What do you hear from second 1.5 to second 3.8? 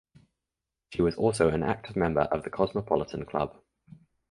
active member of the Cosmopolitan Club.